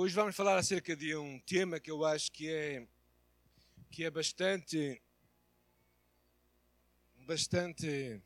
[0.00, 2.86] Hoje vamos falar acerca de um tema que eu acho que é
[3.90, 5.02] que é bastante
[7.26, 8.22] bastante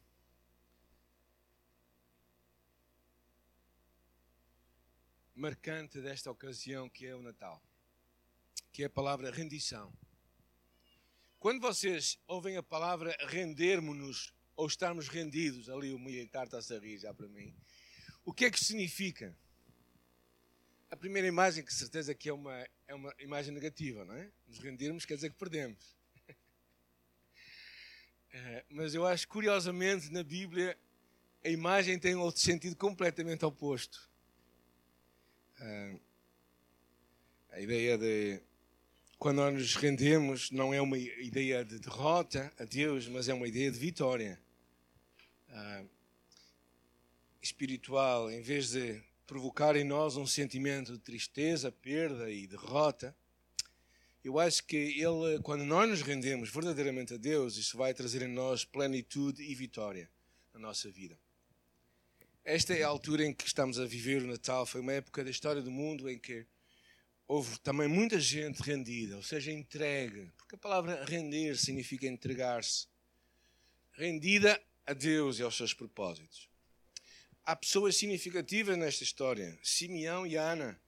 [5.35, 7.59] marcante desta ocasião que é o Natal,
[8.71, 9.91] que é a palavra rendição.
[11.39, 16.99] Quando vocês ouvem a palavra rendermos-nos ou estarmos rendidos, ali o militar está a rir
[16.99, 17.57] já para mim,
[18.27, 19.35] o que é que significa?
[20.93, 24.31] A primeira imagem, que certeza que é uma, é uma imagem negativa, não é?
[24.47, 25.97] Nos rendirmos quer dizer que perdemos.
[28.31, 30.79] É, mas eu acho curiosamente na Bíblia
[31.43, 34.07] a imagem tem outro sentido completamente oposto.
[35.59, 35.97] É,
[37.53, 38.43] a ideia de
[39.19, 43.49] quando nós nos rendemos não é uma ideia de derrota a Deus, mas é uma
[43.49, 44.39] ideia de vitória
[45.49, 45.89] uh,
[47.41, 48.31] espiritual.
[48.31, 53.17] Em vez de provocar em nós um sentimento de tristeza, perda e derrota,
[54.25, 58.33] eu acho que ele, quando nós nos rendemos verdadeiramente a Deus, isso vai trazer em
[58.33, 60.09] nós plenitude e vitória
[60.55, 61.19] na nossa vida.
[62.45, 64.65] Esta é a altura em que estamos a viver o Natal.
[64.67, 66.47] Foi uma época da história do mundo em que
[67.27, 72.87] houve também muita gente rendida, ou seja, entregue, porque a palavra render significa entregar-se.
[73.93, 76.52] Rendida a Deus e aos seus propósitos.
[77.45, 80.81] Há pessoas significativas nesta história: Simeão e Ana,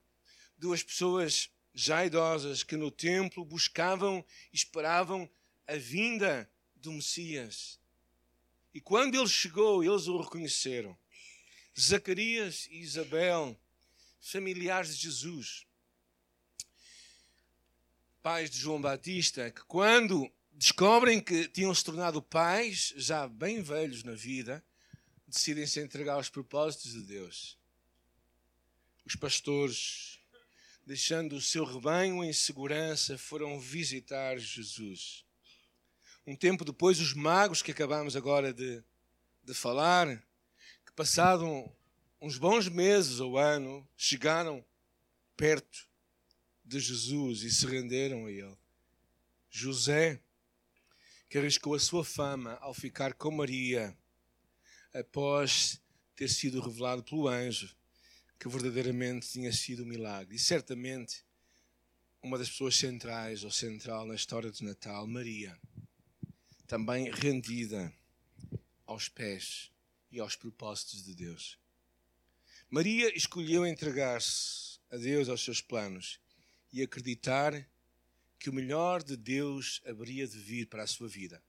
[0.56, 5.28] duas pessoas já idosas que no templo buscavam e esperavam
[5.66, 7.80] a vinda do Messias.
[8.72, 10.96] E quando ele chegou, eles o reconheceram.
[11.78, 13.58] Zacarias e Isabel,
[14.20, 15.66] familiares de Jesus,
[18.22, 24.04] pais de João Batista, que quando descobrem que tinham se tornado pais, já bem velhos
[24.04, 24.64] na vida,
[25.34, 27.58] decidem se entregar aos propósitos de Deus.
[29.04, 30.20] Os pastores,
[30.86, 35.24] deixando o seu rebanho em segurança, foram visitar Jesus.
[36.24, 38.82] Um tempo depois, os magos que acabamos agora de,
[39.42, 40.24] de falar,
[40.86, 41.70] que passaram
[42.20, 44.64] uns bons meses ou ano, chegaram
[45.36, 45.86] perto
[46.64, 48.56] de Jesus e se renderam a ele.
[49.50, 50.22] José,
[51.28, 53.94] que arriscou a sua fama ao ficar com Maria,
[54.94, 55.80] após
[56.16, 57.74] ter sido revelado pelo anjo
[58.38, 60.36] que verdadeiramente tinha sido um milagre.
[60.36, 61.24] E certamente
[62.22, 65.58] uma das pessoas centrais ou central na história de Natal, Maria,
[66.66, 67.92] também rendida
[68.86, 69.70] aos pés
[70.10, 71.58] e aos propósitos de Deus.
[72.70, 76.18] Maria escolheu entregar-se a Deus, aos seus planos
[76.72, 77.68] e acreditar
[78.38, 81.42] que o melhor de Deus haveria de vir para a sua vida.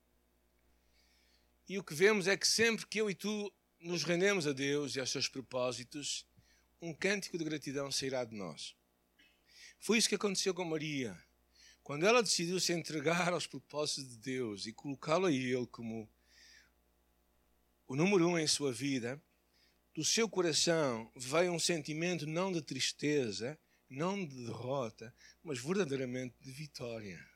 [1.67, 4.95] E o que vemos é que sempre que eu e tu nos rendemos a Deus
[4.95, 6.25] e aos seus propósitos,
[6.81, 8.75] um cântico de gratidão sairá de nós.
[9.79, 11.17] Foi isso que aconteceu com Maria.
[11.83, 16.09] Quando ela decidiu se entregar aos propósitos de Deus e colocá-lo a Ele como
[17.87, 19.21] o número um em sua vida,
[19.93, 23.57] do seu coração veio um sentimento não de tristeza,
[23.89, 27.34] não de derrota, mas verdadeiramente de vitória.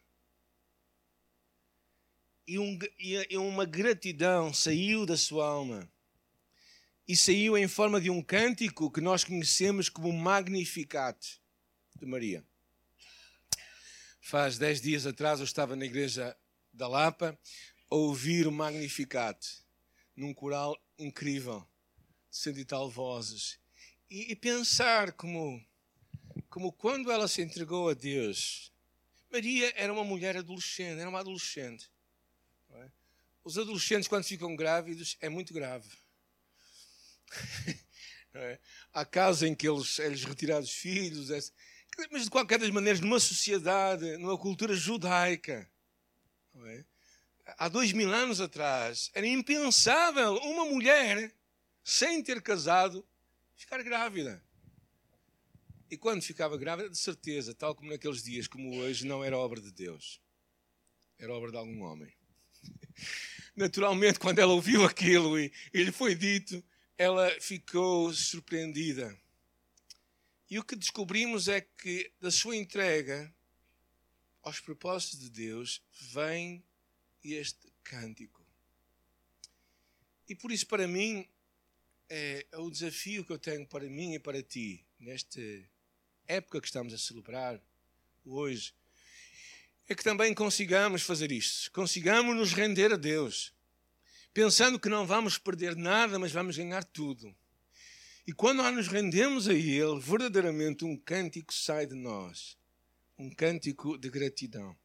[2.49, 5.87] E, um, e uma gratidão saiu da sua alma
[7.07, 11.39] e saiu em forma de um cântico que nós conhecemos como Magnificat
[11.95, 12.43] de Maria.
[14.19, 16.35] Faz dez dias atrás eu estava na igreja
[16.73, 17.37] da Lapa
[17.87, 19.45] a ouvir o Magnificat
[20.15, 21.59] num coral incrível,
[22.31, 23.59] de cento e tal vozes,
[24.09, 25.63] e, e pensar como
[26.49, 28.73] como quando ela se entregou a Deus,
[29.31, 31.91] Maria era uma mulher adolescente, era uma adolescente.
[33.39, 33.43] É?
[33.43, 35.89] Os adolescentes, quando ficam grávidos, é muito grave.
[38.31, 38.59] É?
[38.93, 41.39] Há casos em que eles, eles retiraram os filhos, é,
[42.11, 45.67] mas de qualquer das maneiras, numa sociedade, numa cultura judaica,
[46.63, 46.85] é?
[47.57, 51.33] há dois mil anos atrás, era impensável uma mulher,
[51.83, 53.03] sem ter casado,
[53.55, 54.43] ficar grávida.
[55.89, 59.59] E quando ficava grávida, de certeza, tal como naqueles dias, como hoje, não era obra
[59.59, 60.21] de Deus.
[61.17, 62.13] Era obra de algum homem.
[63.59, 66.63] Naturalmente, quando ela ouviu aquilo e, e lhe foi dito,
[66.97, 69.13] ela ficou surpreendida.
[70.49, 73.29] E o que descobrimos é que da sua entrega
[74.41, 75.83] aos propósitos de Deus
[76.13, 76.63] vem
[77.21, 78.41] este cântico.
[80.29, 81.27] E por isso, para mim,
[82.07, 85.69] é, é o desafio que eu tenho para mim e para ti neste
[86.25, 87.61] época que estamos a celebrar
[88.25, 88.73] hoje,
[89.89, 93.51] é que também consigamos fazer isto, consigamos nos render a Deus,
[94.31, 97.35] pensando que não vamos perder nada, mas vamos ganhar tudo.
[98.27, 102.57] E quando nós nos rendemos a Ele, verdadeiramente um cântico sai de nós
[103.17, 104.77] um cântico de gratidão.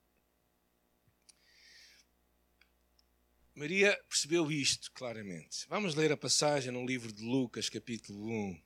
[3.55, 5.69] Maria percebeu isto claramente.
[5.69, 8.63] Vamos ler a passagem no livro de Lucas, capítulo 1,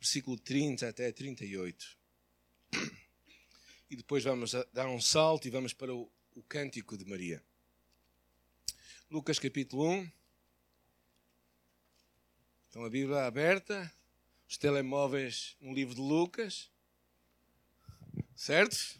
[0.00, 1.98] versículo 30 até 38.
[3.88, 7.42] E depois vamos dar um salto e vamos para o, o cântico de Maria.
[9.08, 10.10] Lucas, capítulo 1.
[12.68, 13.90] Então a Bíblia aberta,
[14.48, 16.68] os telemóveis no livro de Lucas.
[18.34, 18.98] Certo?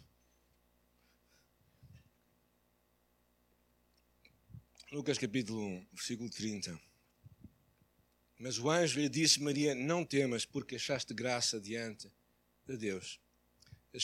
[4.93, 6.81] Lucas capítulo 1, versículo 30.
[8.39, 12.11] Mas o anjo lhe disse: Maria, não temas, porque achaste graça diante
[12.65, 13.21] de Deus.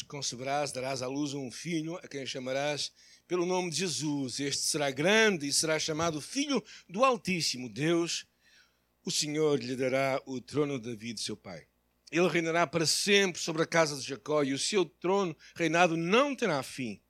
[0.00, 2.90] Conceberás, darás à luz um filho, a quem chamarás
[3.28, 4.40] pelo nome de Jesus.
[4.40, 7.68] Este será grande e será chamado Filho do Altíssimo.
[7.68, 8.24] Deus,
[9.04, 11.66] o Senhor, lhe dará o trono de David, seu pai.
[12.10, 16.34] Ele reinará para sempre sobre a casa de Jacó e o seu trono reinado não
[16.34, 17.00] terá fim.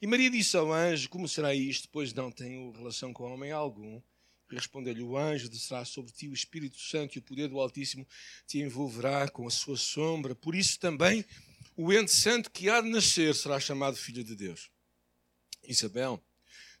[0.00, 1.88] E Maria disse ao anjo: Como será isto?
[1.90, 4.00] Pois não tenho relação com homem algum.
[4.48, 8.06] Respondeu-lhe o anjo: Descerá sobre ti o Espírito Santo e o poder do Altíssimo
[8.46, 10.34] te envolverá com a sua sombra.
[10.34, 11.24] Por isso também
[11.76, 14.70] o ente santo que há de nascer será chamado Filho de Deus.
[15.62, 16.22] Isabel,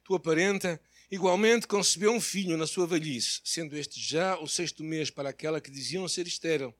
[0.02, 5.10] tua parenta, igualmente concebeu um filho na sua velhice, sendo este já o sexto mês
[5.10, 6.74] para aquela que diziam ser estéril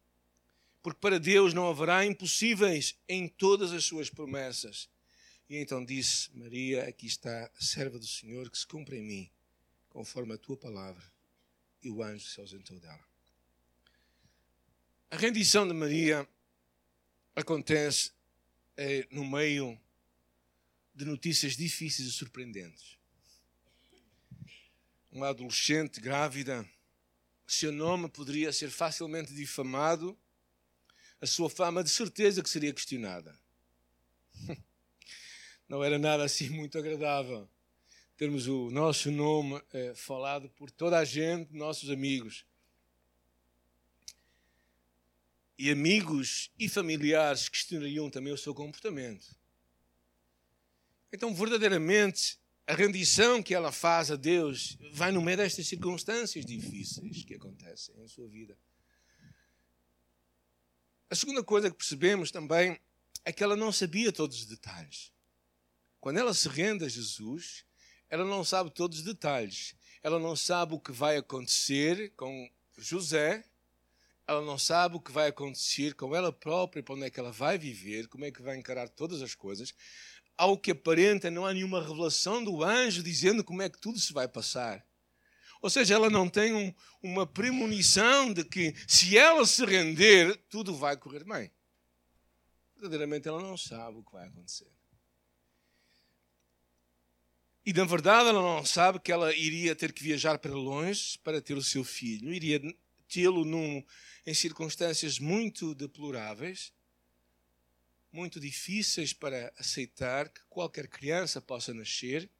[0.86, 4.88] porque para Deus não haverá impossíveis em todas as suas promessas.
[5.50, 9.30] E então disse Maria: Aqui está a serva do Senhor que se cumpre em mim,
[9.88, 11.02] conforme a tua palavra.
[11.82, 13.04] E o anjo se ausentou dela.
[15.10, 16.24] A rendição de Maria
[17.36, 18.10] acontece
[18.76, 19.78] é, no meio
[20.94, 22.98] de notícias difíceis e surpreendentes.
[25.12, 26.68] Uma adolescente grávida,
[27.46, 30.18] seu nome poderia ser facilmente difamado
[31.20, 33.38] a sua fama de certeza que seria questionada.
[35.68, 37.48] Não era nada assim muito agradável
[38.16, 42.46] termos o nosso nome eh, falado por toda a gente, nossos amigos.
[45.58, 49.34] E amigos e familiares questionariam também o seu comportamento.
[51.12, 57.24] Então, verdadeiramente, a rendição que ela faz a Deus vai no meio destas circunstâncias difíceis
[57.24, 58.58] que acontecem em sua vida.
[61.08, 62.78] A segunda coisa que percebemos também
[63.24, 65.12] é que ela não sabia todos os detalhes.
[66.00, 67.64] Quando ela se rende a Jesus,
[68.08, 69.74] ela não sabe todos os detalhes.
[70.02, 73.44] Ela não sabe o que vai acontecer com José,
[74.26, 77.30] ela não sabe o que vai acontecer com ela própria, para onde é que ela
[77.30, 79.72] vai viver, como é que vai encarar todas as coisas.
[80.36, 84.12] Ao que aparenta, não há nenhuma revelação do anjo dizendo como é que tudo se
[84.12, 84.84] vai passar.
[85.62, 90.74] Ou seja, ela não tem um, uma premonição de que se ela se render, tudo
[90.74, 91.50] vai correr bem.
[92.74, 94.70] Verdadeiramente ela não sabe o que vai acontecer.
[97.64, 101.40] E na verdade ela não sabe que ela iria ter que viajar para longe para
[101.40, 102.60] ter o seu filho, iria
[103.08, 103.44] tê-lo
[104.26, 106.72] em circunstâncias muito deploráveis,
[108.12, 112.30] muito difíceis para aceitar que qualquer criança possa nascer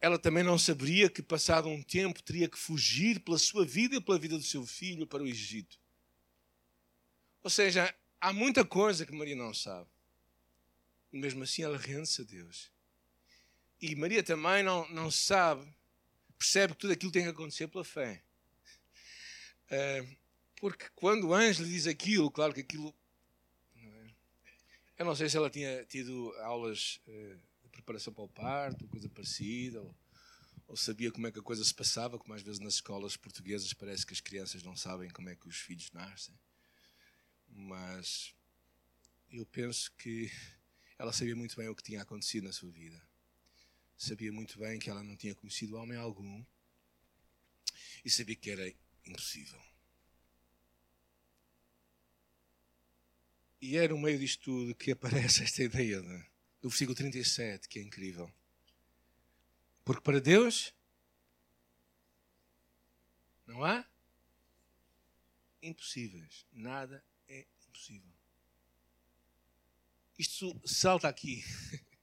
[0.00, 4.00] ela também não saberia que, passado um tempo, teria que fugir pela sua vida e
[4.00, 5.78] pela vida do seu filho para o Egito.
[7.42, 9.88] Ou seja, há muita coisa que Maria não sabe.
[11.12, 12.72] E mesmo assim ela rende-se a Deus.
[13.80, 15.70] E Maria também não, não sabe,
[16.38, 18.22] percebe que tudo aquilo tem que acontecer pela fé.
[19.70, 20.16] Uh,
[20.56, 22.94] porque quando o anjo lhe diz aquilo, claro que aquilo.
[24.98, 27.00] Eu não sei se ela tinha tido aulas.
[27.06, 27.50] Uh,
[27.80, 29.94] preparação para o parto, coisa parecida, ou,
[30.68, 33.72] ou, sabia como é que a coisa se passava, como às vezes nas escolas portuguesas
[33.72, 36.38] parece que as crianças não sabem como é que os filhos nascem.
[37.48, 38.34] Mas
[39.30, 40.30] eu penso que
[40.98, 43.00] ela sabia muito bem o que tinha acontecido na sua vida.
[43.96, 46.44] Sabia muito bem que ela não tinha conhecido homem algum
[48.04, 48.72] e sabia que era
[49.10, 49.60] impossível.
[53.60, 57.78] E é no meio disto tudo que aparece esta ideia de do versículo 37, que
[57.78, 58.30] é incrível.
[59.84, 60.74] Porque para Deus
[63.46, 63.84] não há
[65.62, 66.46] impossíveis.
[66.52, 68.12] Nada é impossível.
[70.18, 71.42] Isto salta aqui.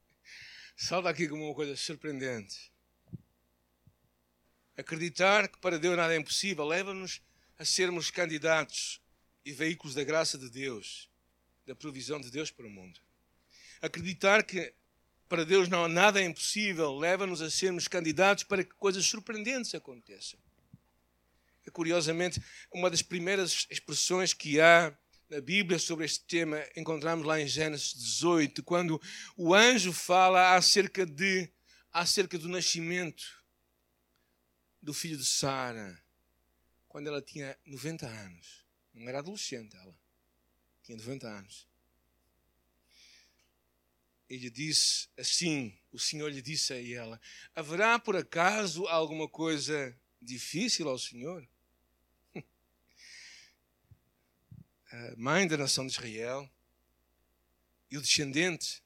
[0.75, 2.71] salta aqui como uma coisa surpreendente.
[4.77, 7.19] Acreditar que para Deus nada é impossível leva-nos
[7.57, 9.01] a sermos candidatos
[9.43, 11.09] e veículos da graça de Deus,
[11.65, 12.99] da provisão de Deus para o mundo.
[13.81, 14.71] Acreditar que
[15.27, 20.39] para Deus não nada é impossível leva-nos a sermos candidatos para que coisas surpreendentes aconteçam.
[21.73, 22.41] curiosamente,
[22.71, 24.95] uma das primeiras expressões que há
[25.29, 29.01] na Bíblia sobre este tema, encontramos lá em Gênesis 18, quando
[29.35, 31.49] o anjo fala acerca de
[31.91, 33.36] acerca do nascimento
[34.81, 36.01] do filho de Sara,
[36.87, 38.65] quando ela tinha 90 anos.
[38.93, 39.95] Não era adolescente ela.
[40.83, 41.67] Tinha 90 anos.
[44.29, 47.21] Ele disse assim: o Senhor lhe disse a ela:
[47.55, 51.47] Haverá por acaso alguma coisa difícil ao Senhor?
[54.91, 56.49] A mãe da nação de Israel
[57.89, 58.83] e o descendente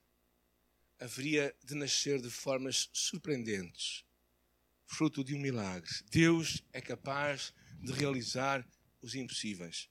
[1.00, 4.06] haveria de nascer de formas surpreendentes,
[4.92, 5.90] fruto de um milagre.
[6.12, 8.68] Deus é capaz de realizar
[9.02, 9.90] os impossíveis.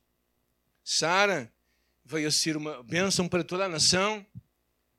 [0.85, 1.53] Sara
[2.05, 4.25] veio a ser uma bênção para toda a nação.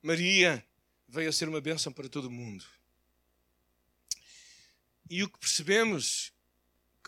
[0.01, 0.65] Maria
[1.07, 2.65] veio a ser uma bênção para todo o mundo.
[5.09, 6.33] E o que percebemos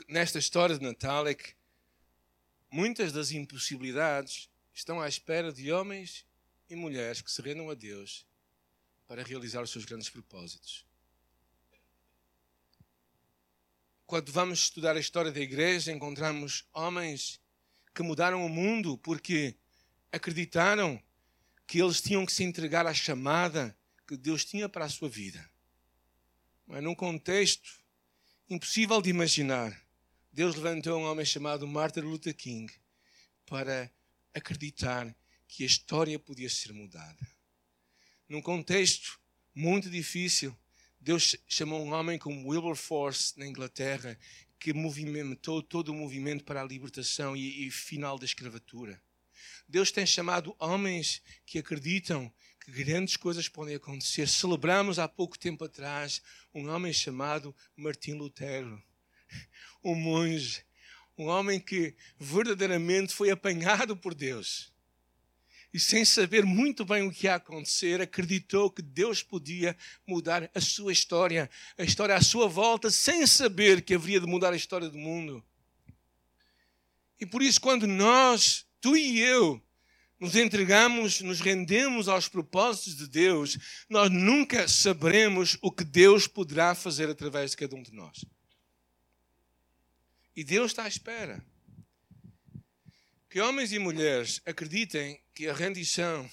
[0.08, 1.56] nesta história de Natal é que
[2.70, 6.26] muitas das impossibilidades estão à espera de homens
[6.70, 8.28] e mulheres que se rendam a Deus
[9.08, 10.86] para realizar os seus grandes propósitos.
[14.06, 17.40] Quando vamos estudar a história da igreja, encontramos homens
[17.96, 19.56] que mudaram o mundo porque
[20.12, 21.02] acreditaram
[21.66, 23.76] que eles tinham que se entregar à chamada
[24.08, 25.50] que Deus tinha para a sua vida.
[26.68, 27.82] Mas num contexto
[28.50, 29.80] impossível de imaginar,
[30.32, 32.72] Deus levantou um homem chamado Martin Luther King
[33.46, 33.92] para
[34.34, 35.16] acreditar
[35.48, 37.28] que a história podia ser mudada.
[38.28, 39.20] Num contexto
[39.56, 40.56] muito difícil,
[41.04, 44.18] Deus chamou um homem como Wilberforce na Inglaterra
[44.58, 49.04] que movimentou todo o movimento para a libertação e, e final da escravatura.
[49.68, 54.30] Deus tem chamado homens que acreditam que grandes coisas podem acontecer.
[54.30, 56.22] Celebramos há pouco tempo atrás
[56.54, 58.82] um homem chamado Martim Lutero,
[59.84, 60.64] um monge,
[61.18, 64.73] um homem que verdadeiramente foi apanhado por Deus.
[65.74, 69.76] E sem saber muito bem o que ia acontecer, acreditou que Deus podia
[70.06, 74.54] mudar a sua história, a história à sua volta, sem saber que haveria de mudar
[74.54, 75.44] a história do mundo.
[77.20, 79.60] E por isso, quando nós tu e eu
[80.20, 83.58] nos entregamos, nos rendemos aos propósitos de Deus,
[83.90, 88.24] nós nunca saberemos o que Deus poderá fazer através de cada um de nós.
[90.36, 91.44] E Deus está à espera.
[93.34, 96.30] Que homens e mulheres acreditem que a rendição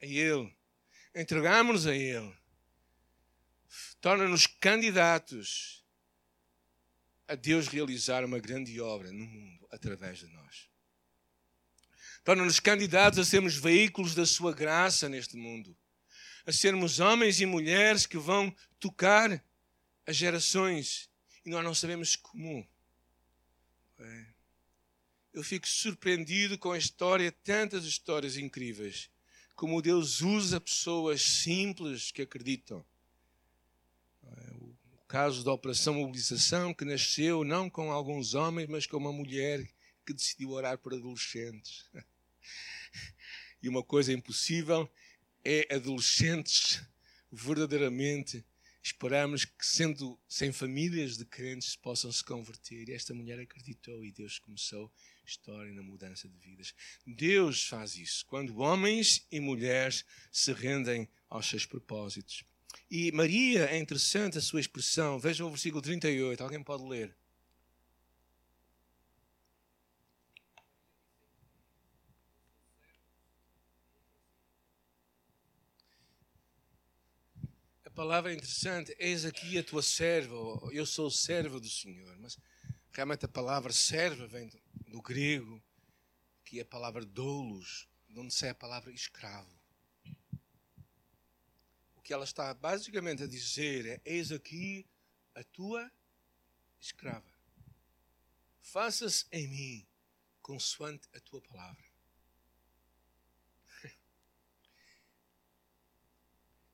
[0.00, 0.56] a Ele,
[1.12, 2.32] entregarmos-nos a Ele,
[4.00, 5.84] torna-nos candidatos
[7.26, 10.68] a Deus realizar uma grande obra no mundo através de nós
[12.22, 15.76] torna-nos candidatos a sermos veículos da sua graça neste mundo,
[16.46, 19.44] a sermos homens e mulheres que vão tocar
[20.06, 21.10] as gerações
[21.44, 22.64] e nós não sabemos como.
[23.98, 24.25] É.
[25.36, 29.10] Eu fico surpreendido com a história, tantas histórias incríveis,
[29.54, 32.82] como Deus usa pessoas simples que acreditam.
[34.24, 34.54] É.
[34.54, 39.68] O caso da Operação Mobilização, que nasceu não com alguns homens, mas com uma mulher
[40.06, 41.84] que decidiu orar por adolescentes.
[43.62, 44.88] E uma coisa impossível
[45.44, 46.82] é adolescentes
[47.32, 48.44] verdadeiramente
[48.82, 52.88] esperamos que, sendo sem famílias de crentes, possam se converter.
[52.88, 54.92] E esta mulher acreditou e Deus começou
[55.26, 56.72] a história na mudança de vidas.
[57.04, 62.44] Deus faz isso quando homens e mulheres se rendem aos seus propósitos.
[62.88, 65.18] E Maria é interessante a sua expressão.
[65.18, 66.42] Vejam o versículo 38.
[66.42, 67.16] Alguém pode ler?
[77.96, 80.36] palavra interessante, eis aqui a tua serva,
[80.70, 82.14] eu sou servo do Senhor.
[82.18, 82.38] Mas
[82.96, 84.50] realmente a palavra serva vem
[84.88, 85.62] do grego,
[86.42, 89.54] que é a palavra doulos, de onde sai a palavra escravo.
[91.94, 94.86] O que ela está basicamente a dizer é: eis aqui
[95.34, 95.92] a tua
[96.80, 97.30] escrava.
[98.62, 99.86] Faça-se em mim
[100.40, 101.84] consoante a tua palavra.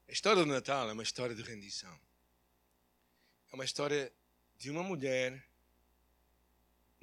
[0.07, 1.99] A história do Natal é uma história de rendição.
[3.51, 4.13] É uma história
[4.57, 5.43] de uma mulher,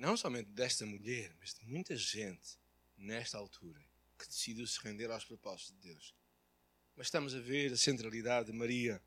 [0.00, 2.58] não somente desta mulher, mas de muita gente
[2.96, 3.84] nesta altura
[4.18, 6.14] que decidiu se render aos propósitos de Deus.
[6.96, 9.00] Mas estamos a ver a centralidade de Maria.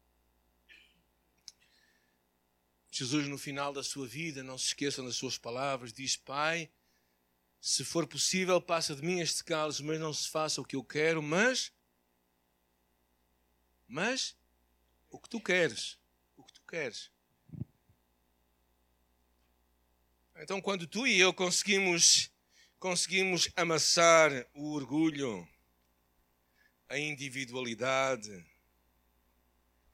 [2.91, 6.71] Jesus, no final da sua vida, não se esqueçam das suas palavras, diz: Pai,
[7.59, 10.83] se for possível, passa de mim este cálice, mas não se faça o que eu
[10.83, 11.73] quero, mas
[13.87, 14.37] mas
[15.09, 15.97] o que tu queres,
[16.37, 17.11] o que tu queres.
[20.43, 22.29] Então, quando tu e eu conseguimos,
[22.77, 25.47] conseguimos amassar o orgulho,
[26.89, 28.45] a individualidade,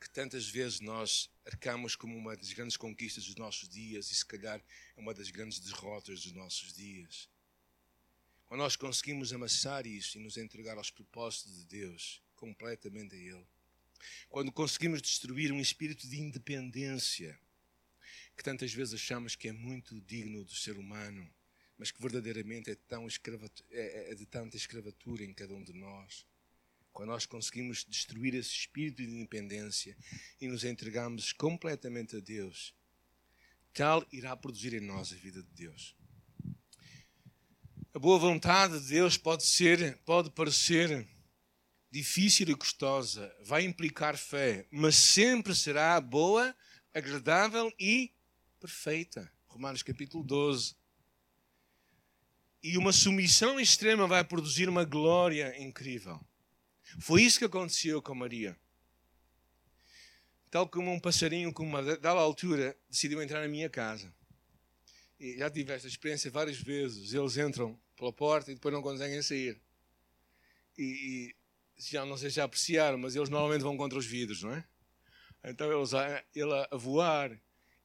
[0.01, 4.25] que tantas vezes nós arcamos como uma das grandes conquistas dos nossos dias e, se
[4.25, 4.59] calhar,
[4.97, 7.29] é uma das grandes derrotas dos nossos dias.
[8.47, 13.45] Quando nós conseguimos amassar isso e nos entregar aos propósitos de Deus, completamente a Ele.
[14.27, 17.39] Quando conseguimos destruir um espírito de independência,
[18.39, 21.29] que tantas vezes achamos que é muito digno do ser humano,
[21.77, 23.05] mas que verdadeiramente é, tão
[23.69, 26.25] é, é de tanta escravatura em cada um de nós.
[26.93, 29.97] Quando nós conseguimos destruir esse espírito de independência
[30.39, 32.73] e nos entregamos completamente a Deus,
[33.73, 35.93] tal irá produzir em nós a vida de Deus.
[37.93, 41.05] A boa vontade de Deus pode ser, pode parecer
[41.91, 46.55] difícil e custosa, vai implicar fé, mas sempre será boa,
[46.93, 48.13] agradável e
[48.59, 49.31] perfeita.
[49.47, 50.75] Romanos capítulo 12.
[52.61, 56.19] E uma submissão extrema vai produzir uma glória incrível.
[56.99, 58.59] Foi isso que aconteceu com Maria.
[60.51, 64.13] Tal como um passarinho, com uma dada altura, decidiu entrar na minha casa.
[65.19, 67.13] E já tive esta experiência várias vezes.
[67.13, 69.61] Eles entram pela porta e depois não conseguem sair.
[70.77, 71.35] E,
[71.77, 74.53] e já não sei se já apreciaram, mas eles normalmente vão contra os vidros, não
[74.53, 74.65] é?
[75.43, 75.91] Então eles,
[76.35, 77.39] ele a voar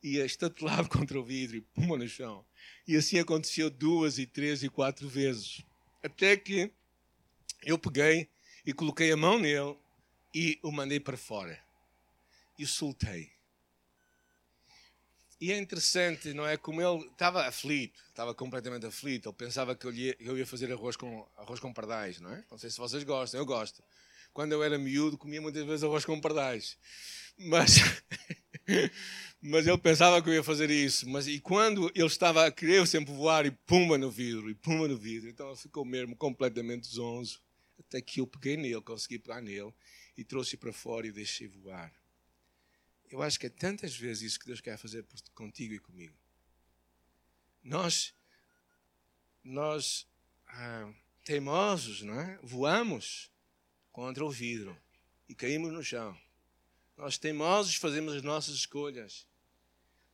[0.05, 2.45] ia estatelado contra o vidro e puma no chão.
[2.87, 5.63] E assim aconteceu duas e três e quatro vezes.
[6.03, 6.71] Até que
[7.65, 8.29] eu peguei
[8.67, 9.77] e coloquei a mão nele
[10.35, 11.59] e o mandei para fora.
[12.59, 13.33] E o soltei.
[15.41, 16.57] E é interessante, não é?
[16.57, 19.29] Como ele estava aflito, estava completamente aflito.
[19.29, 22.45] Ele pensava que eu ia, eu ia fazer arroz com, arroz com pardais, não é?
[22.51, 23.83] Não sei se vocês gostam, eu gosto.
[24.33, 26.79] Quando eu era miúdo, comia muitas vezes arroz com pardais.
[27.37, 27.77] Mas,
[29.47, 31.07] mas ele pensava que eu ia fazer isso.
[31.07, 34.89] Mas e quando ele estava a querer sempre voar e pumba no vidro, e pumba
[34.89, 37.43] no vidro, então ele ficou mesmo completamente zonzo.
[37.79, 39.71] Até que eu peguei nele, consegui pegar nele
[40.17, 41.93] e trouxe para fora e deixei voar.
[43.11, 45.05] Eu acho que é tantas vezes isso que Deus quer fazer
[45.35, 46.17] contigo e comigo.
[47.63, 48.15] Nós,
[49.45, 50.07] nós
[50.49, 50.91] ah,
[51.23, 52.39] teimosos, não é?
[52.43, 53.31] Voamos
[53.93, 54.75] contra o vidro
[55.29, 56.19] e caímos no chão.
[56.97, 59.27] Nós teimosos fazemos as nossas escolhas.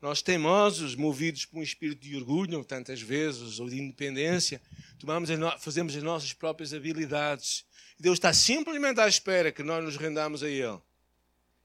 [0.00, 4.60] Nós teimosos, movidos por um espírito de orgulho, tantas vezes, ou de independência,
[4.98, 7.66] tomamos as fazemos as nossas próprias habilidades.
[7.98, 10.80] Deus está simplesmente à espera que nós nos rendamos a Ele.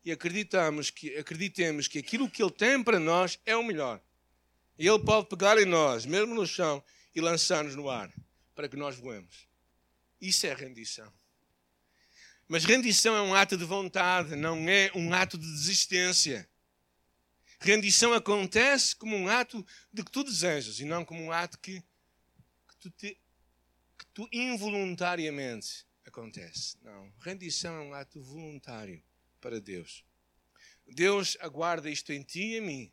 [0.04, 4.02] E acreditamos que, acreditemos que aquilo que Ele tem para nós é o melhor.
[4.78, 6.84] E Ele pode pegar em nós, mesmo no chão,
[7.16, 8.12] e lançar-nos no ar,
[8.54, 9.48] para que nós voemos.
[10.20, 11.12] Isso é rendição.
[12.48, 16.48] Mas rendição é um ato de vontade, não é um ato de desistência.
[17.66, 21.82] Rendição acontece como um ato de que tu desejas e não como um ato que,
[21.82, 23.20] que, tu, te,
[23.98, 26.78] que tu involuntariamente acontece.
[26.84, 27.12] Não.
[27.20, 29.04] Rendição é um ato voluntário
[29.42, 30.06] para Deus.
[30.86, 32.92] Deus aguarda isto em ti e em mim.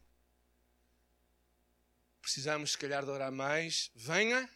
[2.23, 3.91] Precisamos, se calhar, de orar mais.
[3.95, 4.49] Venha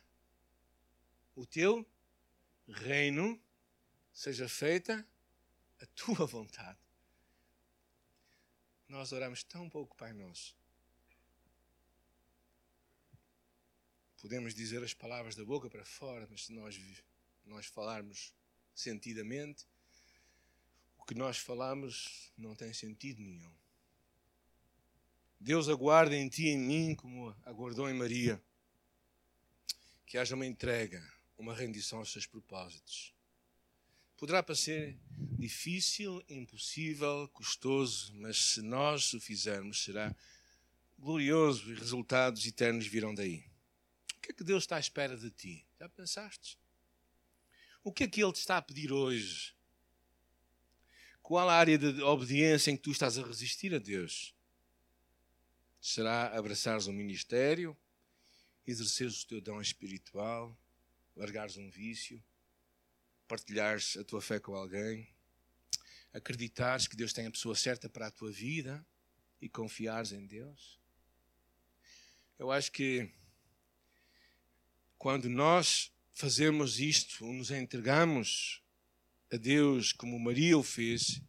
[1.34, 1.86] o teu
[2.66, 3.38] reino
[4.14, 5.06] seja feita
[5.78, 6.85] a tua vontade.
[8.88, 10.56] Nós oramos tão pouco, Pai Nosso.
[14.20, 16.80] Podemos dizer as palavras da boca para fora, mas se nós,
[17.44, 18.32] nós falarmos
[18.74, 19.66] sentidamente,
[20.98, 23.52] o que nós falamos não tem sentido nenhum.
[25.38, 28.42] Deus aguarda em ti e em mim, como aguardou em Maria,
[30.06, 31.02] que haja uma entrega,
[31.36, 33.15] uma rendição aos seus propósitos.
[34.16, 34.98] Poderá parecer
[35.38, 40.14] difícil, impossível, custoso, mas se nós o fizermos, será
[40.98, 43.44] glorioso e resultados eternos virão daí.
[44.16, 45.66] O que é que Deus está à espera de ti?
[45.78, 46.58] Já pensaste?
[47.84, 49.54] O que é que Ele te está a pedir hoje?
[51.22, 54.34] Qual a área de obediência em que tu estás a resistir a Deus?
[55.80, 57.76] Será abraçares um ministério,
[58.66, 60.58] exerceres o teu dom espiritual,
[61.14, 62.22] largares um vício?
[63.26, 65.08] Partilhares a tua fé com alguém,
[66.12, 68.84] acreditares que Deus tem a pessoa certa para a tua vida
[69.40, 70.80] e confiares em Deus.
[72.38, 73.10] Eu acho que
[74.98, 78.62] quando nós fazemos isto, nos entregamos
[79.30, 81.20] a Deus como Maria o fez,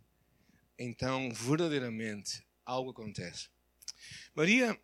[0.77, 3.49] então verdadeiramente algo acontece.
[4.36, 4.79] Maria,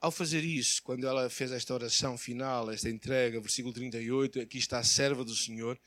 [0.00, 4.78] ao fazer isso, quando ela fez esta oração final, esta entrega, versículo 38, aqui está
[4.78, 5.80] a serva do Senhor,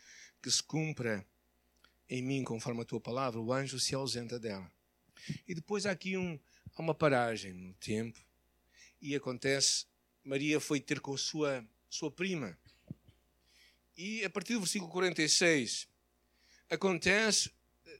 [0.48, 1.28] que se cumpra
[2.10, 4.72] em mim conforme a tua palavra, o anjo se ausenta dela.
[5.46, 6.40] E depois há aqui um,
[6.74, 8.18] há uma paragem no tempo
[9.02, 9.86] e acontece
[10.24, 12.58] Maria foi ter com sua, sua prima.
[13.98, 15.86] E a partir do versículo 46,
[16.70, 17.52] acontece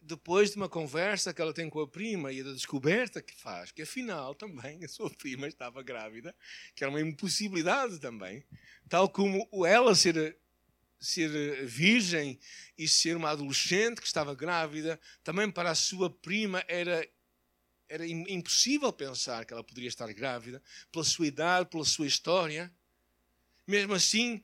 [0.02, 3.74] depois de uma conversa que ela tem com a prima e da descoberta que faz,
[3.74, 6.34] que afinal também a sua prima estava grávida,
[6.74, 8.42] que era uma impossibilidade também,
[8.88, 10.38] tal como ela ser,
[11.00, 12.40] ser virgem
[12.78, 17.08] e ser uma adolescente que estava grávida, também para a sua prima era,
[17.88, 22.74] era impossível pensar que ela poderia estar grávida, pela sua idade, pela sua história.
[23.66, 24.44] Mesmo assim,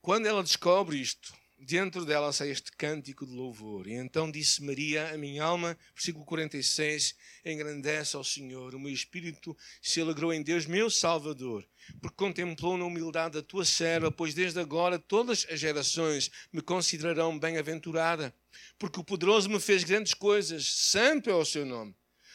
[0.00, 3.86] quando ela descobre isto, dentro dela sai este cântico de louvor.
[3.86, 7.14] E então disse Maria, a minha alma, versículo 46,
[7.44, 8.74] engrandece ao Senhor.
[8.74, 11.66] O meu espírito se alegrou em Deus, meu Salvador,
[12.00, 17.38] porque contemplou na humildade a tua serva, pois desde agora todas as gerações me considerarão
[17.38, 18.34] bem-aventurada.
[18.78, 21.94] Porque o poderoso me fez grandes coisas, santo é o seu nome.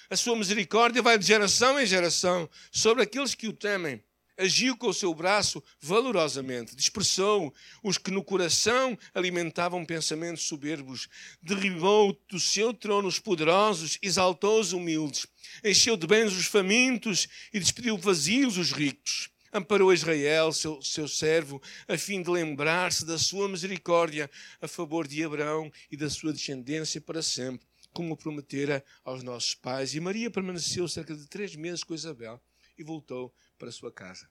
[0.10, 4.04] A sua misericórdia vai de geração em geração sobre aqueles que o temem
[4.40, 11.10] agiu com o seu braço valorosamente, dispersou os que no coração alimentavam pensamentos soberbos,
[11.42, 15.28] derribou do seu trono os poderosos, exaltou os humildes,
[15.64, 19.30] encheu de bens os famintos e despediu vazios os ricos.
[19.52, 24.30] Amparou Israel, seu, seu servo, a fim de lembrar-se da sua misericórdia
[24.62, 29.96] a favor de Abraão e da sua descendência para sempre, como prometera aos nossos pais.
[29.96, 32.40] E Maria permaneceu cerca de três meses com Isabel
[32.78, 34.28] e voltou para a sua casa.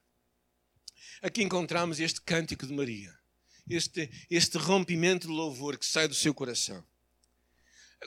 [1.22, 3.16] Aqui encontramos este cântico de Maria,
[3.68, 6.84] este, este rompimento de louvor que sai do seu coração.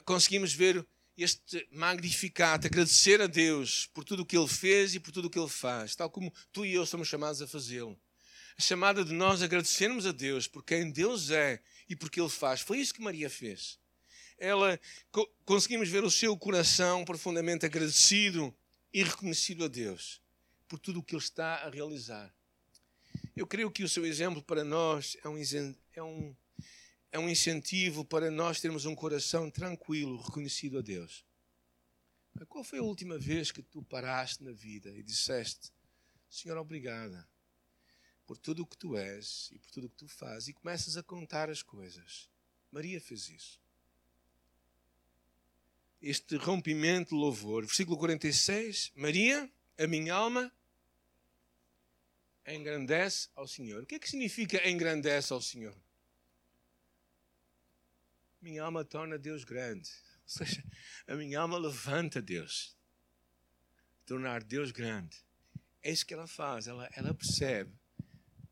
[0.04, 5.12] Conseguimos ver este magnificar, agradecer a Deus por tudo o que Ele fez e por
[5.12, 7.98] tudo o que Ele faz, tal como tu e eu somos chamados a fazê-lo.
[8.58, 12.28] A chamada de nós agradecermos a Deus por quem Deus é e por que Ele
[12.28, 12.60] faz.
[12.60, 13.78] Foi isso que Maria fez.
[14.38, 14.80] Ela
[15.44, 18.54] conseguimos ver o seu coração profundamente agradecido
[18.92, 20.21] e reconhecido a Deus
[20.72, 22.34] por tudo o que ele está a realizar.
[23.36, 25.36] Eu creio que o seu exemplo para nós é um,
[25.92, 26.36] é um,
[27.12, 31.26] é um incentivo para nós termos um coração tranquilo, reconhecido a Deus.
[32.48, 35.70] Qual foi a última vez que tu paraste na vida e disseste:
[36.26, 37.28] Senhor, obrigada
[38.26, 40.96] por tudo o que tu és e por tudo o que tu fazes, e começas
[40.96, 42.30] a contar as coisas?
[42.70, 43.60] Maria fez isso.
[46.00, 50.50] Este rompimento de louvor, versículo 46, Maria, a minha alma
[52.46, 53.82] engrandece ao Senhor.
[53.82, 55.76] O que é que significa engrandece ao Senhor?
[58.40, 59.90] Minha alma torna Deus grande.
[60.24, 60.64] Ou seja,
[61.06, 62.76] a minha alma levanta Deus.
[64.04, 65.16] Tornar Deus grande.
[65.82, 66.66] É isso que ela faz.
[66.66, 67.72] Ela, ela percebe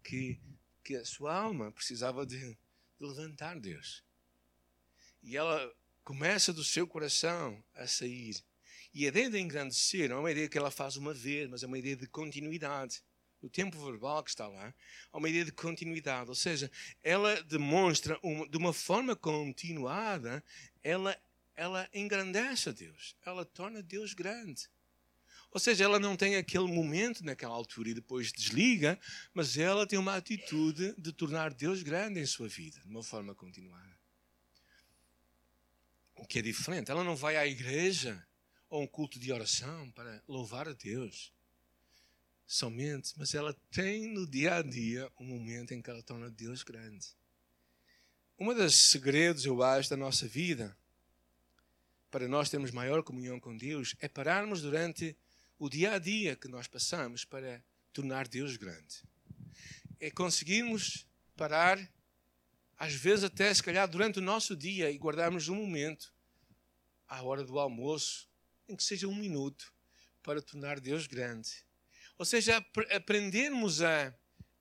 [0.04, 0.40] que,
[0.84, 2.56] que a sua alma precisava de, de
[3.00, 4.04] levantar Deus.
[5.22, 5.74] E ela
[6.04, 8.36] começa do seu coração a sair.
[8.94, 11.62] E a ideia de engrandecer não é uma ideia que ela faz uma vez, mas
[11.62, 13.02] é uma ideia de continuidade
[13.42, 14.74] o tempo verbal que está lá,
[15.12, 16.28] há uma ideia de continuidade.
[16.28, 16.70] Ou seja,
[17.02, 20.44] ela demonstra uma, de uma forma continuada,
[20.82, 21.16] ela,
[21.56, 23.16] ela engrandece a Deus.
[23.24, 24.68] Ela torna Deus grande.
[25.52, 28.98] Ou seja, ela não tem aquele momento naquela altura e depois desliga,
[29.34, 33.34] mas ela tem uma atitude de tornar Deus grande em sua vida, de uma forma
[33.34, 33.98] continuada.
[36.14, 36.90] O que é diferente.
[36.90, 38.24] Ela não vai à igreja
[38.68, 41.32] ou a um culto de oração para louvar a Deus
[42.50, 46.64] somente, mas ela tem no dia a dia um momento em que ela torna Deus
[46.64, 47.06] grande.
[48.36, 50.76] Um dos segredos, eu acho, da nossa vida,
[52.10, 55.16] para nós termos maior comunhão com Deus, é pararmos durante
[55.60, 59.04] o dia a dia que nós passamos para tornar Deus grande.
[60.00, 61.78] É conseguirmos parar,
[62.76, 66.12] às vezes até se calhar durante o nosso dia, e guardarmos um momento,
[67.06, 68.28] à hora do almoço,
[68.68, 69.72] em que seja um minuto,
[70.20, 71.69] para tornar Deus grande
[72.20, 74.14] ou seja, aprendermos a,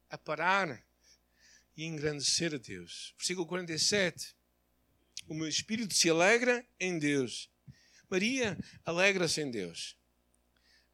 [0.09, 0.81] a parar
[1.75, 3.13] e engrandecer a Deus.
[3.17, 4.33] Versículo 47.
[5.27, 7.51] O meu espírito se alegra em Deus.
[8.09, 9.97] Maria alegra-se em Deus.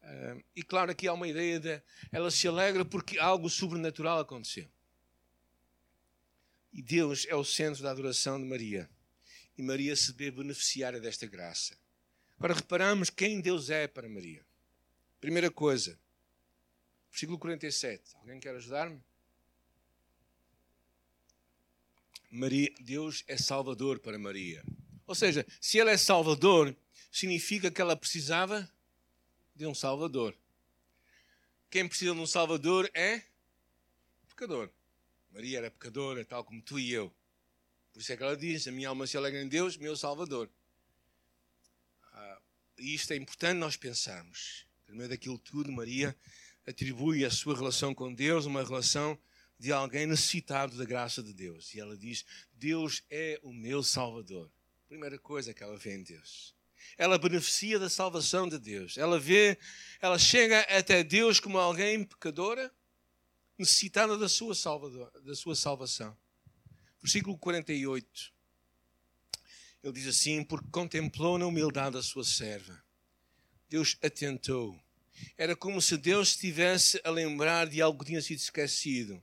[0.02, 4.68] Uh, e claro, aqui há uma ideia de ela se alegra porque algo sobrenatural aconteceu.
[6.72, 8.90] E Deus é o centro da adoração de Maria.
[9.56, 11.78] E Maria se vê beneficiária desta graça.
[12.36, 14.44] Agora reparamos quem Deus é para Maria.
[15.20, 15.96] Primeira coisa,
[17.10, 18.16] Versículo 47.
[18.16, 19.02] Alguém quer ajudar-me?
[22.30, 24.62] Maria, Deus é Salvador para Maria.
[25.06, 26.76] Ou seja, se ela é Salvador,
[27.10, 28.70] significa que ela precisava
[29.54, 30.36] de um Salvador.
[31.70, 33.22] Quem precisa de um Salvador é
[34.28, 34.70] pecador.
[35.30, 37.14] Maria era pecadora, tal como tu e eu.
[37.92, 40.50] Por isso é que ela diz: A minha alma se alegra em Deus, meu Salvador.
[42.12, 42.40] Ah,
[42.78, 44.66] e isto é importante nós pensarmos.
[44.86, 46.14] No meio daquilo tudo, Maria
[46.66, 49.18] atribui a sua relação com Deus uma relação
[49.58, 51.74] de alguém necessitado da graça de Deus.
[51.74, 54.50] E ela diz: Deus é o meu Salvador.
[54.88, 56.54] Primeira coisa que ela vê em Deus.
[56.96, 58.96] Ela beneficia da salvação de Deus.
[58.96, 59.58] Ela vê,
[60.00, 62.72] ela chega até Deus como alguém pecadora,
[63.58, 66.16] necessitada da sua, salvador, da sua salvação.
[67.00, 68.32] Versículo 48.
[69.82, 72.82] Ele diz assim: Porque contemplou na humildade a sua serva.
[73.68, 74.80] Deus atentou.
[75.36, 79.22] Era como se Deus estivesse a lembrar de algo que tinha sido esquecido.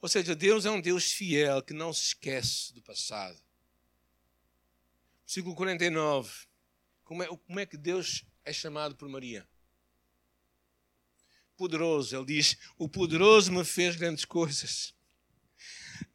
[0.00, 3.38] Ou seja, Deus é um Deus fiel que não se esquece do passado.
[5.26, 6.32] Versículo 49.
[7.04, 9.48] Como é, como é que Deus é chamado por Maria?
[11.56, 12.16] Poderoso.
[12.16, 14.94] Ele diz: O poderoso me fez grandes coisas.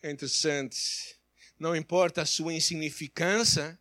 [0.01, 1.19] É interessante.
[1.60, 3.79] Não importa a sua insignificância,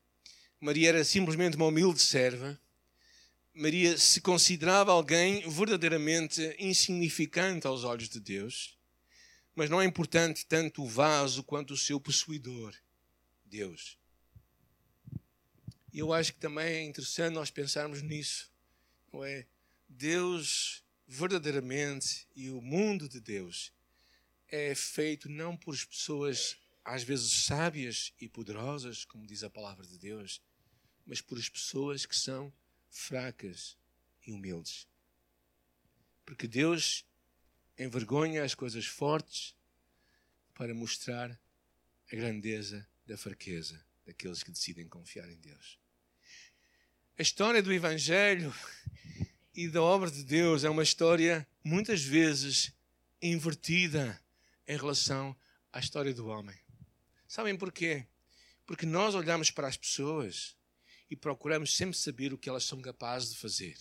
[0.60, 2.60] Maria era simplesmente uma humilde serva.
[3.54, 8.78] Maria se considerava alguém verdadeiramente insignificante aos olhos de Deus.
[9.54, 12.74] Mas não é importante tanto o vaso quanto o seu possuidor,
[13.44, 13.98] Deus.
[15.92, 18.50] E eu acho que também é interessante nós pensarmos nisso.
[19.12, 19.46] Não é?
[19.86, 23.70] Deus verdadeiramente e o mundo de Deus
[24.48, 29.98] é feito não por pessoas às vezes sábias e poderosas, como diz a palavra de
[29.98, 30.40] Deus,
[31.06, 32.50] mas por as pessoas que são
[32.92, 33.76] fracas
[34.24, 34.86] e humildes.
[36.24, 37.04] Porque Deus
[37.76, 39.56] envergonha as coisas fortes
[40.54, 41.30] para mostrar
[42.12, 45.78] a grandeza da fraqueza daqueles que decidem confiar em Deus.
[47.18, 48.54] A história do Evangelho
[49.54, 52.72] e da obra de Deus é uma história muitas vezes
[53.20, 54.20] invertida
[54.68, 55.36] em relação
[55.72, 56.56] à história do homem.
[57.26, 58.06] Sabem porquê?
[58.66, 60.56] Porque nós olhamos para as pessoas
[61.12, 63.76] e procuramos sempre saber o que elas são capazes de fazer.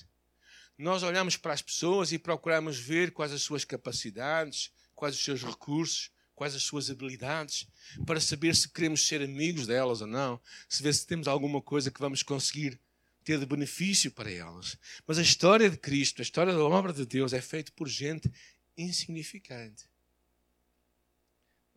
[0.77, 5.41] Nós olhamos para as pessoas e procuramos ver quais as suas capacidades, quais os seus
[5.41, 7.69] recursos, quais as suas habilidades,
[8.05, 11.89] para saber se queremos ser amigos delas ou não, se ver se temos alguma coisa
[11.89, 12.77] que vamos conseguir
[13.23, 14.77] ter de benefício para elas.
[15.07, 18.29] Mas a história de Cristo, a história da obra de Deus é feita por gente
[18.77, 19.85] insignificante.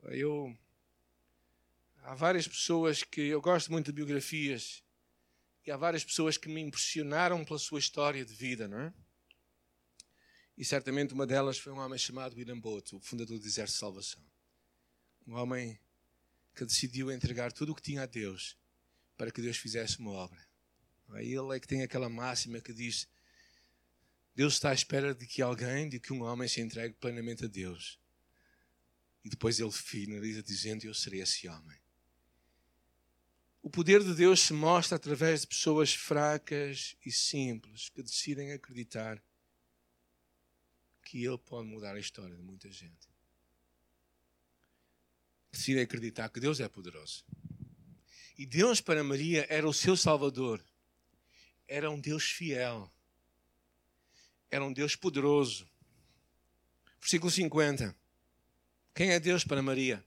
[0.02, 0.52] Eu
[2.02, 4.84] há várias pessoas que eu gosto muito de biografias
[5.66, 8.94] e há várias pessoas que me impressionaram pela sua história de vida, não é?
[10.57, 13.81] E certamente uma delas foi um homem chamado William Booth, o fundador do Exército de
[13.81, 14.22] Salvação.
[15.27, 15.79] Um homem
[16.55, 18.57] que decidiu entregar tudo o que tinha a Deus
[19.16, 20.46] para que Deus fizesse uma obra.
[21.14, 23.09] Ele é que tem aquela máxima que diz:
[24.35, 27.48] Deus está à espera de que alguém, de que um homem se entregue plenamente a
[27.48, 27.98] Deus.
[29.24, 31.84] E depois ele finaliza dizendo: Eu serei esse homem.
[33.74, 39.20] Poder de Deus se mostra através de pessoas fracas e simples que decidem acreditar
[41.02, 43.08] que Ele pode mudar a história de muita gente.
[45.50, 47.24] Decidem acreditar que Deus é poderoso.
[48.38, 50.64] E Deus para Maria era o seu Salvador.
[51.66, 52.88] Era um Deus fiel.
[54.52, 55.68] Era um Deus poderoso.
[57.00, 57.92] Versículo 50.
[58.94, 60.06] Quem é Deus para Maria?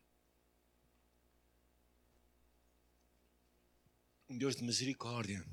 [4.29, 5.45] Um Deus de misericórdia.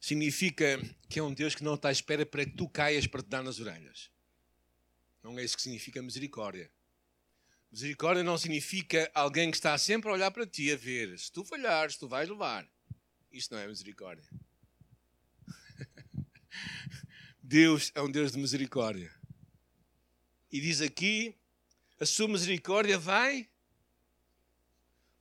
[0.00, 0.78] Significa
[1.08, 3.28] que é um Deus que não está à espera para que tu caias para te
[3.28, 4.10] dar nas orelhas.
[5.22, 6.70] Não é isso que significa misericórdia.
[7.70, 11.18] Misericórdia não significa alguém que está sempre a olhar para ti a ver.
[11.18, 12.68] Se tu falhares, tu vais levar.
[13.32, 14.28] Isto não é misericórdia.
[17.42, 19.12] Deus é um Deus de misericórdia.
[20.50, 21.36] E diz aqui:
[22.00, 23.48] a sua misericórdia vai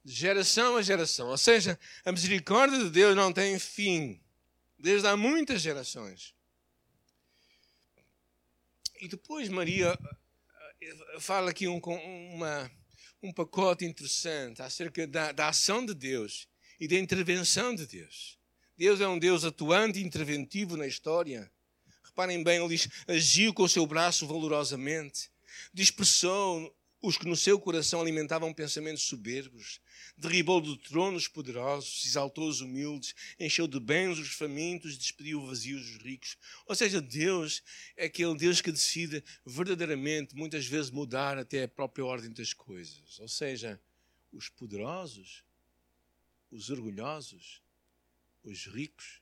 [0.06, 1.30] geração a geração.
[1.30, 4.22] Ou seja, a misericórdia de Deus não tem fim,
[4.78, 6.34] desde há muitas gerações.
[9.02, 9.98] E depois Maria
[10.82, 11.80] eh, fala aqui um,
[12.34, 12.72] uma,
[13.22, 16.48] um pacote interessante acerca da, da ação de Deus
[16.80, 18.40] e da intervenção de Deus.
[18.78, 21.52] Deus é um Deus atuante e interventivo na história.
[22.04, 25.30] Reparem bem, ele agiu com o seu braço valorosamente,
[25.74, 26.74] dispersou
[27.06, 29.80] os que no seu coração alimentavam pensamentos soberbos,
[30.18, 35.88] derribou do trono os poderosos, exaltou os humildes, encheu de bens os famintos, despediu vazios
[35.88, 36.36] os ricos.
[36.66, 37.62] Ou seja, Deus
[37.96, 43.20] é aquele Deus que decide verdadeiramente, muitas vezes, mudar até a própria ordem das coisas.
[43.20, 43.80] Ou seja,
[44.32, 45.44] os poderosos,
[46.50, 47.62] os orgulhosos,
[48.44, 49.22] os ricos,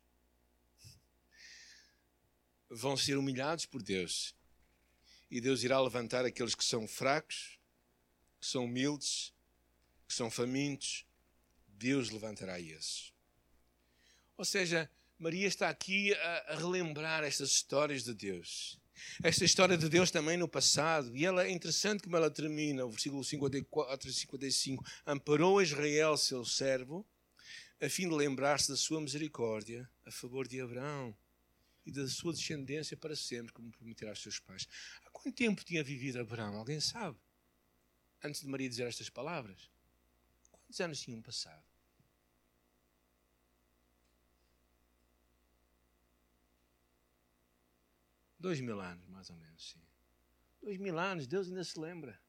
[2.69, 4.34] vão ser humilhados por Deus.
[5.30, 7.60] E Deus irá levantar aqueles que são fracos,
[8.43, 9.34] que são humildes,
[10.06, 11.06] que são famintos,
[11.65, 13.13] Deus levantará esses.
[14.38, 18.77] Ou seja, Maria está aqui a, relembrar estas histórias de Deus.
[19.23, 21.15] esta história de Deus também no passado.
[21.15, 24.86] E ela é interessante como ela termina, o versículo 54 e 55.
[25.08, 27.08] Amparou Israel, seu servo,
[27.79, 31.15] a fim de lembrar-se da sua misericórdia a favor de Abraão
[31.86, 34.67] e da sua descendência para sempre, como prometerá aos seus pais.
[35.06, 36.58] Há quanto tempo tinha vivido Abraão?
[36.58, 37.17] Alguém sabe?
[38.23, 39.69] Antes de Maria dizer estas palavras.
[40.51, 41.63] Quantos anos tinham passado?
[48.39, 49.81] Dois mil anos, mais ou menos, sim.
[50.62, 52.19] Dois mil anos, Deus ainda se lembra.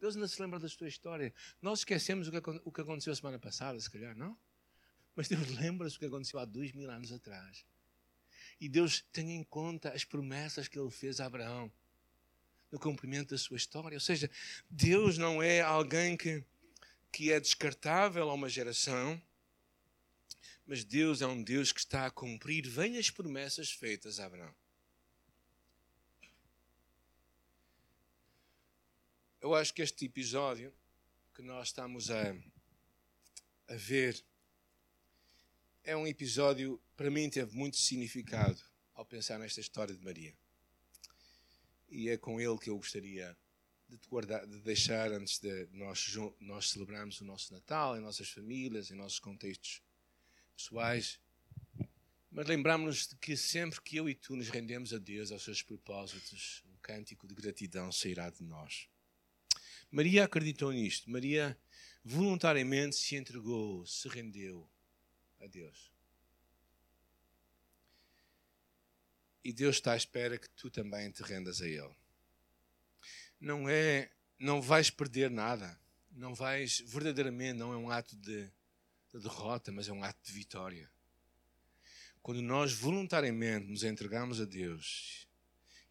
[0.00, 1.32] Deus ainda se lembra da sua história.
[1.60, 4.36] Nós esquecemos o que, o aconteceu a semana passada, se calhar, não?
[5.14, 7.64] Mas Deus lembra-se do que aconteceu há dois mil anos atrás.
[8.60, 11.72] E Deus tem em conta as promessas que Ele fez a Abraão
[12.72, 13.94] no cumprimento da sua história.
[13.94, 14.30] Ou seja,
[14.68, 16.42] Deus não é alguém que,
[17.12, 19.20] que é descartável a uma geração,
[20.66, 24.54] mas Deus é um Deus que está a cumprir bem as promessas feitas a Abraão.
[29.40, 30.72] Eu acho que este episódio
[31.34, 32.34] que nós estamos a,
[33.68, 34.24] a ver
[35.84, 38.58] é um episódio, para mim, teve muito significado
[38.94, 40.41] ao pensar nesta história de Maria.
[41.92, 43.36] E é com ele que eu gostaria
[43.86, 48.90] de, guardar, de deixar antes de nós, nós celebrarmos o nosso Natal em nossas famílias,
[48.90, 49.82] em nossos contextos
[50.56, 51.20] pessoais.
[52.30, 55.62] Mas lembramos-nos de que sempre que eu e tu nos rendemos a Deus, aos seus
[55.62, 58.88] propósitos, um cântico de gratidão sairá de nós.
[59.90, 61.10] Maria acreditou nisto.
[61.10, 61.58] Maria
[62.02, 64.66] voluntariamente se entregou, se rendeu
[65.38, 65.91] a Deus.
[69.44, 71.94] E Deus está à espera que tu também te rendas a Ele.
[73.40, 75.78] Não é, não vais perder nada.
[76.12, 78.50] Não vais, verdadeiramente, não é um ato de,
[79.12, 80.90] de derrota, mas é um ato de vitória.
[82.22, 85.26] Quando nós voluntariamente nos entregamos a Deus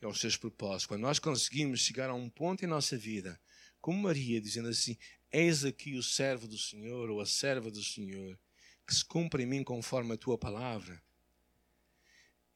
[0.01, 3.39] e aos seus propósitos, quando nós conseguimos chegar a um ponto em nossa vida,
[3.81, 4.97] como Maria, dizendo assim:
[5.31, 8.39] Eis aqui o servo do Senhor ou a serva do Senhor
[8.87, 11.01] que se cumpra em mim conforme a tua palavra.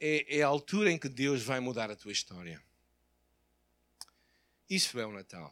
[0.08, 2.62] É, é a altura em que Deus vai mudar a tua história.
[4.70, 5.52] Isso é o Natal.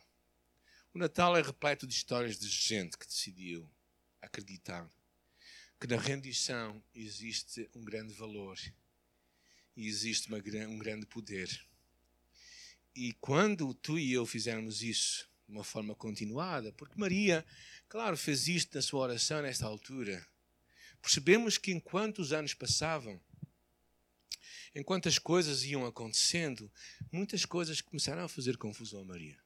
[0.93, 3.67] O Natal é repleto de histórias de gente que decidiu
[4.21, 4.87] acreditar
[5.81, 8.59] que na rendição existe um grande valor
[9.75, 11.49] e existe uma, um grande poder.
[12.95, 17.43] E quando tu e eu fizermos isso de uma forma continuada, porque Maria,
[17.89, 20.23] claro, fez isto na sua oração nesta altura,
[21.01, 23.19] percebemos que enquanto os anos passavam,
[24.75, 26.71] enquanto as coisas iam acontecendo,
[27.11, 29.37] muitas coisas começaram a fazer confusão a Maria.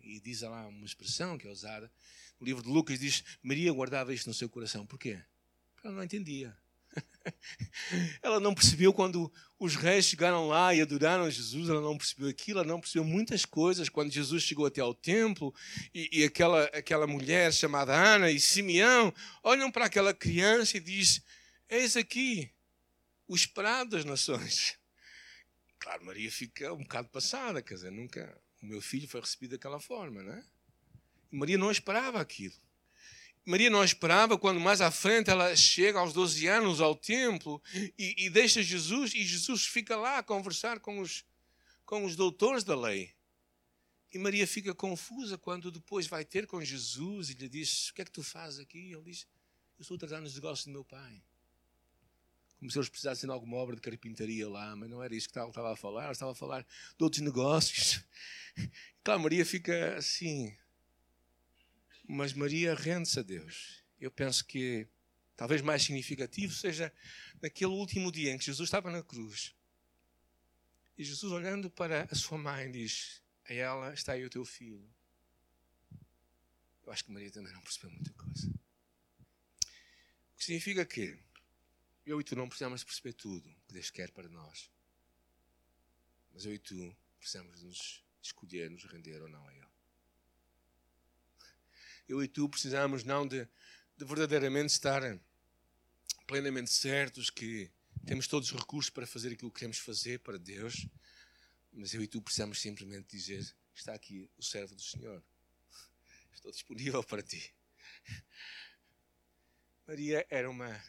[0.00, 1.90] E diz lá uma expressão que é usada.
[2.38, 4.86] No livro de Lucas diz: Maria guardava isto no seu coração.
[4.86, 5.18] Porquê?
[5.74, 6.54] Porque ela não entendia.
[8.22, 12.60] ela não percebeu quando os reis chegaram lá e adoraram Jesus, ela não percebeu aquilo,
[12.60, 15.52] ela não percebeu muitas coisas quando Jesus chegou até ao templo
[15.92, 21.22] e, e aquela, aquela mulher chamada Ana e Simeão olham para aquela criança e diz:
[21.68, 22.52] Eis aqui
[23.26, 24.76] o esperado das nações.
[25.76, 29.78] Claro, Maria fica um bocado passada, quer dizer, nunca o meu filho foi recebido daquela
[29.78, 30.42] forma, não é?
[31.30, 32.54] Maria não esperava aquilo.
[33.44, 37.62] Maria não esperava quando mais à frente ela chega aos 12 anos ao templo
[37.98, 41.26] e, e deixa Jesus e Jesus fica lá a conversar com os,
[41.84, 43.14] com os doutores da lei.
[44.10, 48.02] E Maria fica confusa quando depois vai ter com Jesus e lhe diz: O que
[48.02, 48.92] é que tu fazes aqui?
[48.92, 49.26] Ele diz:
[49.76, 51.22] Eu estou tratando os negócios do meu pai.
[52.64, 55.38] Como se eles precisassem de alguma obra de carpintaria lá, mas não era isso que
[55.38, 56.62] estava a falar, estava a falar
[56.96, 58.02] de outros negócios.
[59.04, 60.56] Claro, Maria fica assim,
[62.08, 63.84] mas Maria rende-se a Deus.
[64.00, 64.88] Eu penso que
[65.36, 66.90] talvez mais significativo seja
[67.42, 69.54] naquele último dia em que Jesus estava na cruz.
[70.96, 74.88] E Jesus, olhando para a sua mãe, diz: A ela está aí o teu filho.
[76.86, 78.48] Eu acho que Maria também não percebeu muita coisa.
[78.48, 81.18] O que significa que
[82.06, 84.70] eu e tu não precisamos perceber tudo o que Deus quer para nós.
[86.32, 89.74] Mas eu e tu precisamos nos escolher, nos render ou não a Ele
[92.08, 93.48] eu e tu precisamos não de,
[93.96, 95.02] de verdadeiramente estar
[96.26, 97.70] plenamente certos que
[98.06, 100.86] temos todos os recursos para fazer aquilo que queremos fazer para Deus,
[101.72, 105.22] mas eu e tu precisamos simplesmente dizer: está aqui o servo do Senhor,
[106.32, 107.54] estou disponível para ti.
[109.86, 110.82] Maria era uma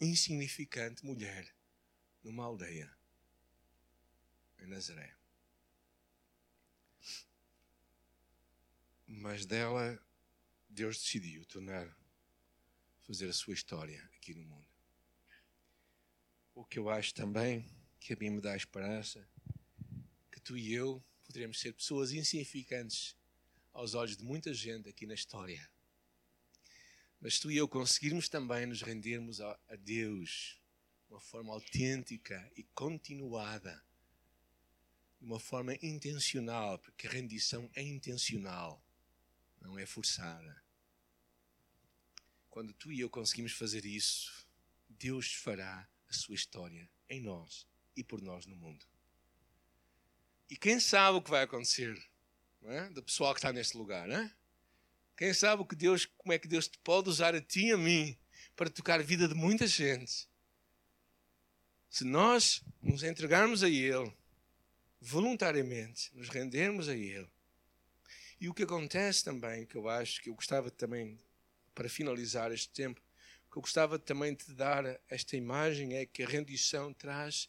[0.00, 1.54] insignificante mulher
[2.22, 2.90] numa aldeia
[4.58, 5.20] em Nazaré.
[9.10, 10.00] mas dela
[10.68, 11.96] Deus decidiu tornar,
[13.00, 14.68] fazer a sua história aqui no mundo.
[16.54, 19.28] O que eu acho também que a mim me dá esperança
[20.30, 23.16] que tu e eu poderemos ser pessoas insignificantes
[23.72, 25.68] aos olhos de muita gente aqui na história.
[27.20, 30.58] Mas tu e eu conseguirmos também nos rendermos a, Deus
[31.06, 33.84] de uma forma autêntica e continuada,
[35.20, 38.82] de uma forma intencional, porque a rendição é intencional,
[39.60, 40.62] não é forçada.
[42.48, 44.46] Quando tu e eu conseguimos fazer isso,
[44.88, 48.86] Deus fará a sua história em nós e por nós no mundo.
[50.48, 52.02] E quem sabe o que vai acontecer
[52.62, 52.88] é?
[52.90, 54.34] do pessoal que está neste lugar, não é?
[55.20, 57.76] Quem sabe que Deus, como é que Deus te pode usar a ti e a
[57.76, 58.16] mim
[58.56, 60.26] para tocar a vida de muita gente.
[61.90, 64.10] Se nós nos entregarmos a Ele
[64.98, 67.28] voluntariamente, nos rendermos a Ele.
[68.40, 71.20] E o que acontece também, que eu acho que eu gostava também,
[71.74, 73.02] para finalizar este tempo,
[73.52, 77.46] que eu gostava também de dar esta imagem é que a rendição traz,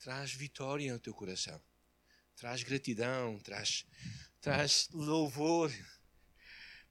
[0.00, 1.62] traz vitória no teu coração
[2.36, 3.86] traz gratidão, traz,
[4.40, 5.72] traz louvor.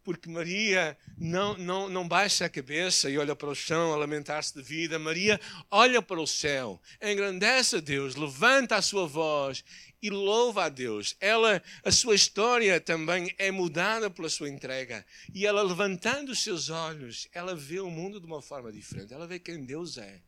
[0.04, 4.54] Porque Maria não, não, não baixa a cabeça e olha para o chão a lamentar-se
[4.54, 5.00] de vida.
[5.00, 5.40] Maria
[5.72, 9.64] olha para o céu, engrandece a Deus, levanta a sua voz
[10.02, 11.16] e louva a Deus.
[11.22, 15.06] Ela, a sua história também é mudada pela sua entrega.
[15.34, 19.14] E ela, levantando os seus olhos, ela vê o mundo de uma forma diferente.
[19.14, 20.22] Ela vê quem Deus é.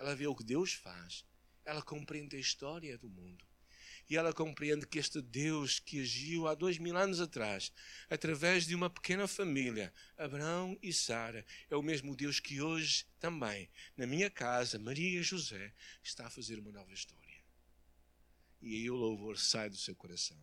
[0.00, 1.24] Ela vê o que Deus faz.
[1.64, 3.49] Ela compreende a história do mundo.
[4.10, 7.72] E ela compreende que este Deus que agiu há dois mil anos atrás,
[8.10, 13.70] através de uma pequena família, Abraão e Sara, é o mesmo Deus que hoje também,
[13.96, 17.40] na minha casa, Maria e José, está a fazer uma nova história.
[18.60, 20.36] E aí o louvor sai do seu coração.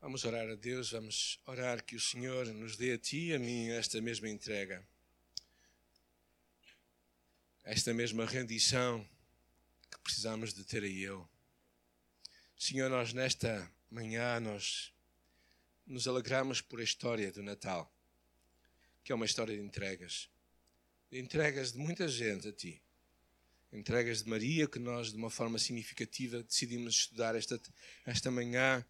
[0.00, 3.38] Vamos orar a Deus, vamos orar que o Senhor nos dê a ti e a
[3.38, 4.82] mim esta mesma entrega,
[7.64, 9.06] esta mesma rendição
[10.06, 11.24] precisamos de ter a Ele.
[12.56, 14.92] Senhor, nós nesta manhã nós
[15.84, 17.92] nos alegramos por a história do Natal,
[19.02, 20.30] que é uma história de entregas.
[21.10, 22.80] De entregas de muita gente a Ti.
[23.72, 27.60] Entregas de Maria, que nós, de uma forma significativa, decidimos estudar esta,
[28.04, 28.86] esta manhã.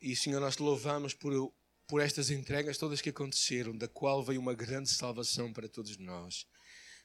[0.00, 1.52] E, Senhor, nós te louvamos por,
[1.86, 6.46] por estas entregas todas que aconteceram, da qual veio uma grande salvação para todos nós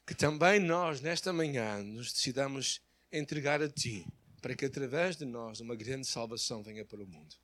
[0.05, 2.81] que também nós, nesta manhã, nos decidamos
[3.11, 4.05] entregar a Ti,
[4.41, 7.35] para que através de nós uma grande salvação venha para o mundo.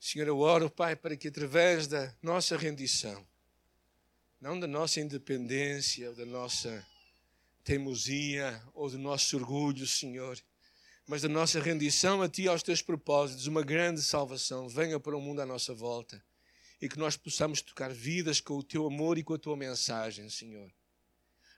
[0.00, 3.24] Senhor, eu oro, Pai, para que através da nossa rendição,
[4.40, 6.84] não da nossa independência, ou da nossa
[7.62, 10.42] teimosia, ou do nosso orgulho, Senhor,
[11.06, 15.20] mas da nossa rendição a Ti, aos Teus propósitos, uma grande salvação venha para o
[15.20, 16.24] mundo à nossa volta
[16.80, 20.28] e que nós possamos tocar vidas com o Teu amor e com a Tua mensagem,
[20.30, 20.72] Senhor.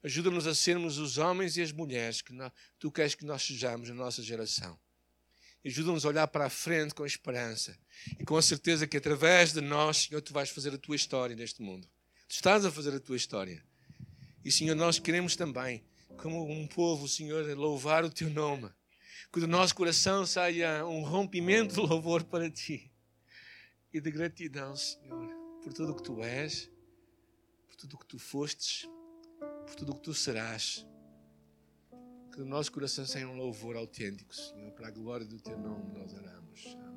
[0.02, 2.34] Ajuda-nos a sermos os homens e as mulheres que
[2.78, 4.78] tu queres que nós sejamos na nossa geração.
[5.64, 7.78] Ajuda-nos a olhar para a frente com esperança
[8.18, 11.36] e com a certeza que através de nós, Senhor, tu vais fazer a tua história
[11.36, 11.88] neste mundo.
[12.28, 13.64] Tu estás a fazer a tua história.
[14.44, 15.84] E, Senhor, nós queremos também,
[16.16, 18.68] como um povo, Senhor, louvar o teu nome.
[19.32, 22.90] Que do nosso coração saia um rompimento de louvor para ti
[23.92, 25.28] e de gratidão, Senhor,
[25.62, 26.68] por tudo o que tu és,
[27.68, 28.88] por tudo o que tu fostes
[29.66, 30.86] por tudo o que tu serás.
[32.32, 35.92] Que o nosso coração seja um louvor autêntico, Senhor, para a glória do teu nome
[35.92, 36.91] nós oramos.